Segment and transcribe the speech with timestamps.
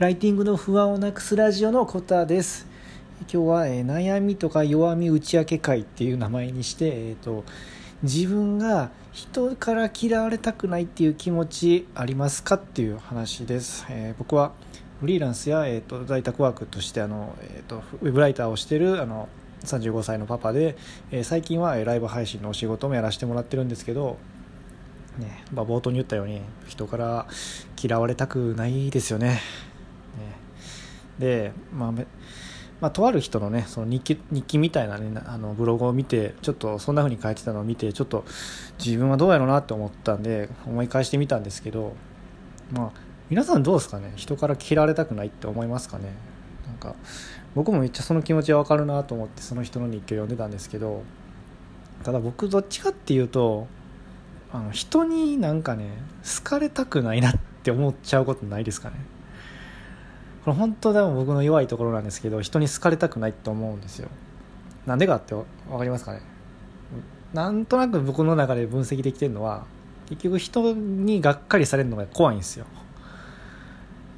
[0.00, 2.66] ライティングの不安をなくすラジオのコタです
[3.20, 7.44] 今日は、えー、悩みとか弱み打ち明け会っていう名前にして、えーと、
[8.02, 14.52] 自分が人から嫌われたくないっていう気持ちありますかっていう話です、えー、僕は
[15.00, 19.28] フリーランスや、えーと、在宅ワークとしてあの、えーと、ウェブライターをしてるあの
[19.64, 20.78] 35歳のパパで、
[21.10, 24.16] えー、最近はライブ配信のお仕事もやらせてもらってるんですけど
[25.18, 27.26] ねまあ、冒頭に言ったように人から
[27.82, 29.40] 嫌われたくないですよね。
[31.20, 38.24] で、まあ、まあ、とある人のねその日記日記みたいな、ね、あのブログを見てちょっとそんな風に書いてたのを見てちょっと
[38.84, 41.92] 自分はどうやろうなって思ったんで思い返してみたんですけど、
[42.72, 44.12] まあ、皆さんどうですかね？
[44.16, 46.14] 人から嫌われたくないって思いますかね？
[46.66, 46.96] なんか
[47.54, 51.02] 僕もめっちゃその気持ちは分かるなと思ってその人の日記を読んでたんですけど
[52.02, 53.66] ただ僕どっちかっていうと
[54.52, 55.90] あの人になんかね
[56.24, 58.96] 好かれたくないなって思っちゃうことないですかね？
[60.44, 64.08] これ本当でも僕の弱いところなんですけど人に好かれたくないって思うんですよ。
[64.86, 65.44] なんでかって分
[65.76, 66.20] かりますかね？
[67.34, 69.66] なんとなく僕の中で分析できてるのは
[70.08, 72.66] 結局人にがっかりされるのが怖いんですよ。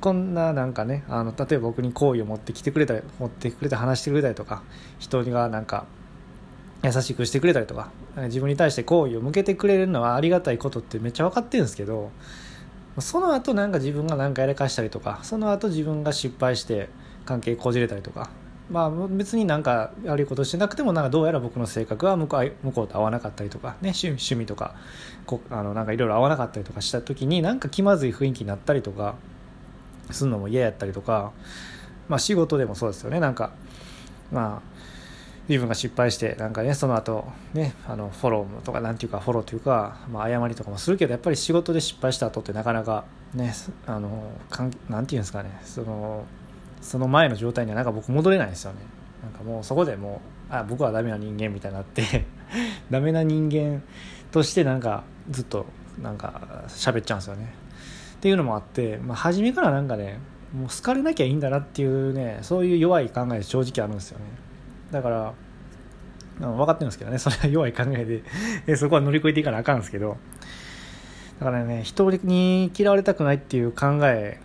[0.00, 4.62] こんななんかねあの例えば僕に好意を持ってきてくれたり持ってくれて話してくれたりとか
[4.98, 5.86] 人がなんか
[6.82, 12.10] 優しくしてくれたりとか自分に対して好意を向けてくれるのはありがたいことってめっちゃ分かってるんですけど
[12.98, 16.88] その後なんか自分が何かやらかしたりとかその後自分が失敗して
[17.24, 18.30] 関係こじれたりとか
[18.70, 24.74] まあ別になんか悪いことしてなくてもなんかどうやら僕の性格は向こう向こうと合わなかったりとかね趣趣味とか
[25.26, 29.16] こあのなんかいろいろ合わなかったりとかした時になんか気まずい雰囲気になったりとか
[30.10, 31.32] するのも嫌やったりとか
[32.08, 33.20] まあ仕事でもそうですよね。
[33.20, 33.52] なんか
[34.32, 34.73] まあ
[35.48, 43.52] 自分が失敗してなんかねその後ねあのフォローとかなんていうかフォローというか、まあ、誤りとかもするけどやっぱり仕事で失敗した後ってなかなかね
[43.86, 46.24] あのかんなんていうんですかねその
[46.80, 48.78] その前の状態にはなんか僕戻れないんですよね。
[49.22, 50.20] なんかもうそこでも
[50.50, 52.26] うあ僕はダメな人間みたいになって
[52.90, 53.82] ダメな人間
[54.30, 55.64] としてなんかずっと
[56.02, 57.54] なんか喋っちゃうんですよね。
[58.16, 60.18] っていうのもあって、まあ、初めからなんかね
[60.54, 64.24] もう好かれなきゃいいんだなっていうねそういう弱い考え正直あるんですよね。
[64.94, 65.34] だから
[66.38, 67.18] 分かってるんですけどね。
[67.18, 68.22] それは弱い考え
[68.66, 68.76] で。
[68.76, 70.16] そこは乗り越えていかなあかんですけど。
[71.38, 74.38] だからね人に嫌われたくないっていう考え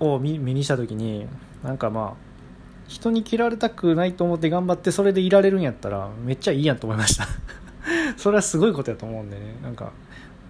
[0.00, 1.26] を目にした時に
[1.62, 2.30] なんかまあ
[2.88, 7.26] 人に嫌われたくないと思って頑張ってそれでいられるんやったらめっちゃいいやんと思いました。
[8.18, 9.54] それはすごいことやと思うんでね。
[9.62, 9.92] なんか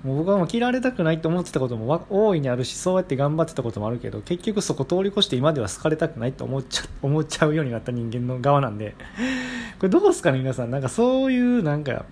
[0.05, 8.94] もう僕はもう嫌われたくないと思ってたことも大いにあるしそうやって頑張ってたこともあるけど結局そこ通り越して今では好かれたくないと思っちゃ 思っちゃうようになった人間の側なんで。
[9.78, 10.71] これどうですかね皆さん。
[10.71, 12.05] なんかそういうなんか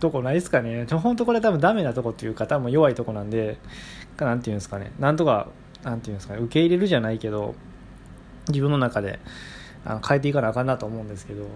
[0.00, 0.86] とこないですかね。
[0.90, 3.58] 本当これ多分ダメなとこっていうか多分弱いとこなんで
[4.18, 4.92] なんていうんですかね。
[4.98, 5.48] なんとか
[5.84, 6.40] なんていうんですかね。
[6.40, 7.54] 受け入れるじゃないけど
[8.48, 9.20] 自分の中で
[9.84, 11.48] あの変えていかなあかんなと思うんですけどよ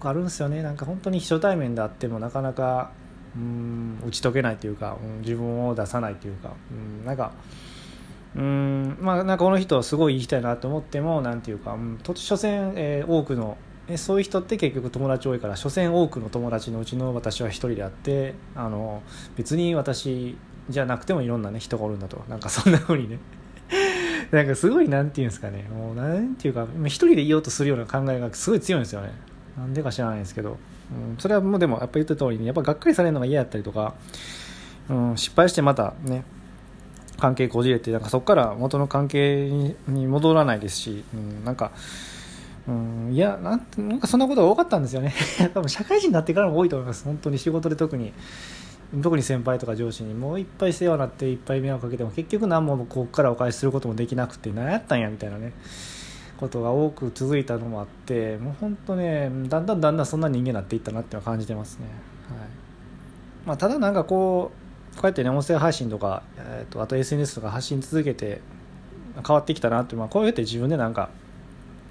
[0.00, 0.62] くあるんですよね。
[0.62, 2.90] なんか本当に初対面であってもなかなか
[3.36, 3.98] うん。
[4.06, 7.32] 打ち解けないというか、うん、自分を出さないというか、うん、なんか
[8.34, 8.98] うん。
[9.00, 13.56] まあなんかこの人すごいいい人やなと思ってもなんていうか、うん、と所詮、えー、多くの
[13.88, 19.02] えそういう人って結局友達多いから所詮多くの友達のうちの私は一人であってあの
[19.36, 20.36] 別に私
[20.68, 22.24] じゃなくてもいろんな、ね、人がおるんだと。
[22.28, 23.18] なんかそんなふうにね。
[24.32, 25.68] なんかすごいなんていうんですかね。
[25.72, 29.12] もうなんていうか一人でいようとするような考えがすごい強いんですよね。
[29.56, 30.58] なんでか知らないですけど。
[30.92, 33.94] うん、それはもうでもやっぱ言った通りにやっぱがっかりされるのが嫌やったりとか、
[34.88, 36.24] うん、失敗してまたね
[37.18, 39.48] 関係こじれてなんかそこから元の関係
[39.88, 41.72] に戻らないですし、うん、なんか、
[42.68, 45.14] うん、いやなんなんかそんなことが多かったんですよね。
[45.54, 47.04] 多分社会人になってからも多いと思います。
[47.04, 48.12] 本当に仕事で特に
[49.02, 55.52] 特に先輩とか上司にもういっぱい世話になっていっぱい迷惑かけても結局何もここからお返しすることもできなくて何やったんやみたいなね。
[56.38, 61.86] ことが多く続いたのもあってもう本当ねだんだんだんだんそんな人間になっていったなっては感じてますね、
[62.28, 62.48] はい。
[63.46, 68.40] まあ、ただなんかこうこうやってね音声配信とか、えーと、あと SNS とか発信続けて
[69.26, 71.10] 変わってきたなって、まあ、こうやって自分でなんか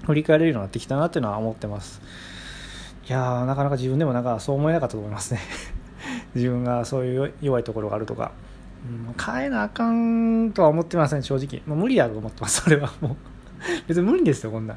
[0.04, 2.00] 振り返れるようになってきたなっていうのは思ってます。
[3.08, 5.40] いやなかなか自分でもなんかそう思えなかったと思いますね。
[6.34, 8.32] 自分がそういう弱いところがあるとか、
[8.84, 13.35] うん、変えなあかんとは思ってません正直、まあ、無理やと思ってますそれはもう。
[13.86, 14.76] 別に無理ですよこんな。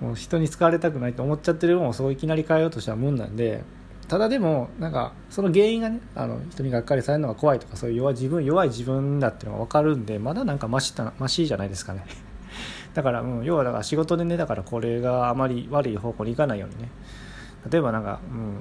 [0.00, 3.64] もう人に使われたくないと思っちゃってるもんをそういきなり変えようとしたもんなんで
[4.08, 12.04] ただでもなんかその原因がねあの人にがっかりされるのが怖いとかそういう弱い自分弱い自分だっていうのが分かるんでまだなんかマシたマシじゃないですかね。
[12.94, 16.88] だから、うん、要はだから仕事でねだからこれがあまり悪い方向に行かないようにね。
[17.70, 18.56] 例えばなんか、うん、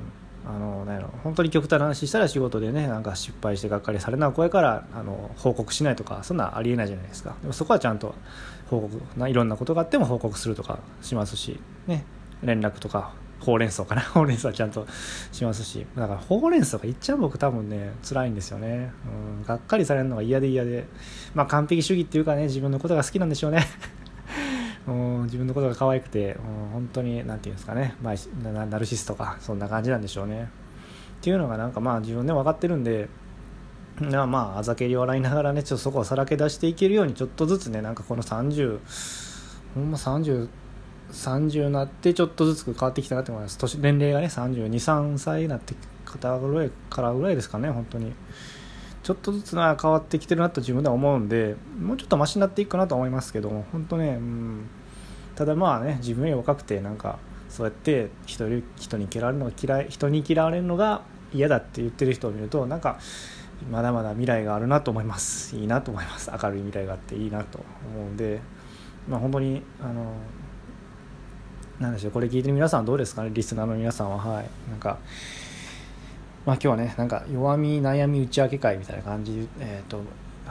[0.49, 7.35] あのなんやろ本当に極端な話したら仕事でねなんか失敗してがっかりされな声からあの報告しないとかそんなありえないじゃないですか。
[7.41, 8.15] でもそこはちゃんと
[8.69, 12.05] 報告ないろんなことがあっても報告するとかしますしね。
[12.43, 14.01] 連絡とかほうれん草かな。
[14.13, 14.87] ほうれん草はちゃんと
[15.33, 15.85] しますし。
[15.97, 18.91] だからほうれん草がいっちゃう僕多分ね辛いんですよね、
[19.39, 20.87] うん、がっかりされるのが嫌で嫌で。
[21.35, 23.65] まあ完璧主義っていうかね自分のことが好きなんでしょうね。
[25.27, 29.37] 自分のことが可愛くて、うん、本当に何て言うんですかね、まあ、ナルシストか。
[29.39, 30.49] そんな感じなんでしょうね。
[31.19, 33.09] っていうのがなんかまあ自分で分かってるんで
[33.99, 38.79] まああざけり笑いながらねちょっとそこをさらけ出していけるようにちょっとずつねなんかこの30
[39.73, 40.47] ほんま30
[41.11, 43.57] 30なってちょっとずつ変わってきたなと思います。
[43.57, 45.73] 年年齢がね323歳になって
[46.05, 48.13] 方ぐらいからぐらいですかね本当に。
[49.03, 54.69] ちょっとずつな変わってきてるなと自分では思うんでもうちょっとマシになっていくかなと思いますけど本当ね、うん、
[55.37, 58.45] ただまあね自分より若くてなんかそうやって人
[58.75, 62.99] 人に嫌われるのが嫌い人に嫌われるのが嫌だって言ってる人を見るとなんか
[63.71, 65.55] まだまだ未来があるなと思います。
[65.55, 66.31] いいなと思います。
[66.31, 67.59] 明るい未来があっていいなと
[67.93, 68.39] 思うんで
[69.07, 70.13] まあ本当にあの
[71.79, 73.29] なんでしょうこれ聞いてる皆さんどうですかね？
[73.31, 74.17] リスナーの皆さんは。
[74.17, 74.49] はい。
[74.69, 74.97] なんか
[76.45, 80.01] まあ今日はねなんか弱み悩み打ち明け会みたいな感じえっ、ー、と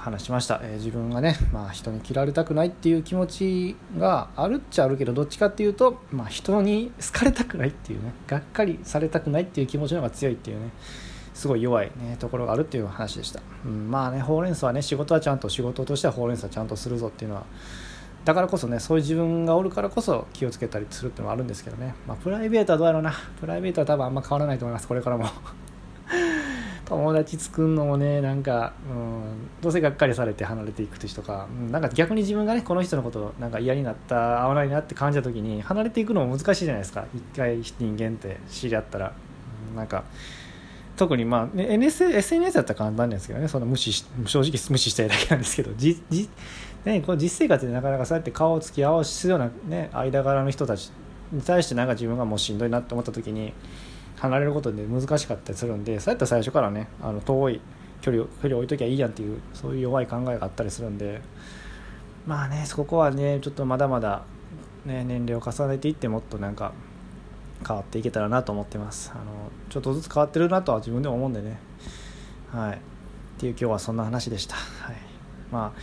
[0.06, 10.70] 話しました、えー、自分がね、まあ、人に嫌われたくないっていう気持ちがあるっちゃあるけどどっちかっていうと、まあ、人に好かれたくないっていうねがっかりされたくないっていう気持ちの方が強いっていうね
[11.34, 17.44] すごい弱い、ね、ところがあるっていう話でした、うん、まあねほうれん草はね仕事はちゃんと仕事としてはほうれん草ちゃんとするぞっていうのは
[18.24, 23.12] だからこそねそういう自分がおるからこそ気をつけたりするっていうのもあるんですけどね、まあ、プライベートはどうやろうな。
[23.40, 24.88] プライベートは多分あんま変わらないと思います。
[24.88, 25.26] これからも。
[26.86, 37.04] 友達作るのもねなんか、うん、どうせがっかりされて離れていく人とか、うん、なんか逆に自分がねこの人のことなんか嫌になった合わないなって感じた時に離れていくのも難しいじゃないですか。
[37.14, 39.12] 一回人間って知り合ったら、
[39.70, 40.04] うん、なんか
[40.96, 43.48] 特にまあ、ね、NS SNS だったら簡単なんですけどね。
[43.48, 43.92] その無視
[44.24, 45.72] 正直無視したいだけなんですけど。
[45.76, 46.28] じじ
[46.84, 50.92] ね、この実生活でなかなかそうやって顔を突き合わせすような、ね、間柄の人たち
[51.32, 53.52] に対してなんか自分がもうしんどいなって思った時に
[54.16, 57.60] 離れることで難しかったりするんでそうやったら最初からねあの遠い
[58.00, 61.20] 距離を距離置いときゃいいやんっていうそういう弱い考えがあったりするんで
[62.26, 64.24] まあねそこはねちょっとまだまだ、
[64.84, 66.72] ね、年齢を重ねていってもっとなんか
[67.66, 69.12] 変わっていけたらなと思ってます。
[69.14, 69.24] あの
[69.70, 71.58] ちょっとずつ変わってるなとは自分でも思うんでね。
[72.52, 72.74] はい。
[72.74, 72.78] っ
[73.38, 74.56] ていう今日はそんな話でした。
[74.56, 74.96] はい。
[75.50, 75.80] まあ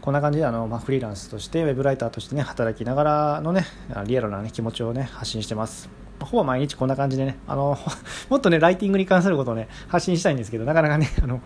[0.00, 3.66] こんな感じであの、まあ、フリーランスとしてウェブライターとしてね働きながらのね
[4.06, 6.09] リアルな、ね、気持ちをね発信してます。
[6.20, 7.78] ほぼ毎日こんな感じでね、あの、
[8.28, 11.40] もっとね、ライティングに関することをね、発信したいんですけど、なかなかね、 あの、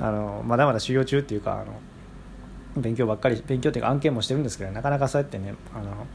[0.00, 6.06] あのまだまだ修行中っていうか、あの、勉強ばっかり、勉強っていうか案件もしてるんですけど、なかなかそうやってね、あの、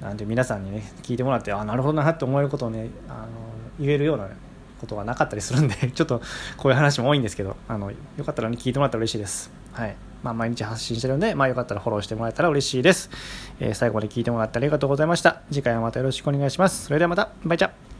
[0.00, 3.28] なんて皆さんにね、聞いてもらって、あ、なるほどなって思えることをね、あの、
[3.78, 4.30] 言えるような、ね、
[4.82, 6.20] ことがなかったりするんで、 ちょっと
[6.56, 9.50] こういう話も多いんですけど、あの、よかったらね、聞いてもらったら嬉しいです。
[9.72, 9.94] はい。
[10.22, 13.10] まあ、毎日発信してるんで、まあ、よかったらフォローしてもらえたら嬉しいです。
[13.60, 15.40] えー、最後まで聞いてもらってありがとうございました。
[15.50, 16.86] 次回もまたよろしくお願いします。
[16.86, 17.91] それではまた、バイチャ